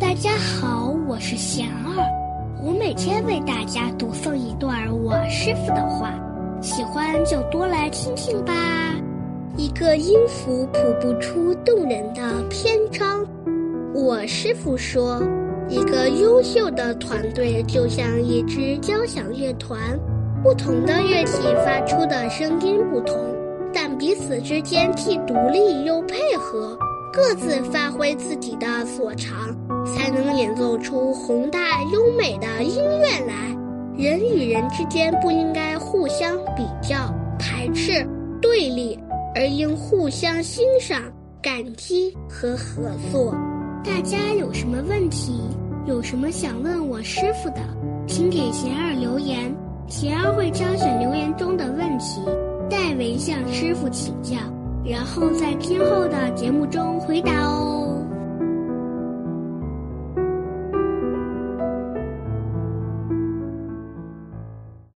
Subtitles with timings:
[0.00, 2.06] 大家好，我是贤儿，
[2.62, 6.14] 我每天为大家读诵一段我师傅的话，
[6.60, 8.54] 喜欢就多来听听吧。
[9.56, 13.26] 一个音符谱不出动人的篇章。
[13.92, 15.20] 我师傅说，
[15.68, 19.98] 一个优秀的团队就像一支交响乐团，
[20.44, 23.18] 不同的乐器发出的声音不同，
[23.74, 26.78] 但彼此之间既独立又配合。
[27.18, 29.48] 各自发挥自己的所长，
[29.84, 33.34] 才能演奏出宏大优美的音乐来。
[33.96, 38.06] 人与人之间不应该互相比较、排斥、
[38.40, 38.96] 对立，
[39.34, 41.02] 而应互相欣赏、
[41.42, 43.34] 感激和合作。
[43.84, 45.40] 大家有什么问题，
[45.86, 47.58] 有什么想问我师傅的，
[48.06, 49.52] 请给贤儿留言，
[49.88, 52.20] 贤儿会挑选留言中的问题，
[52.70, 54.36] 代为向师傅请教。
[54.88, 57.37] 然后在今后的节目中回答。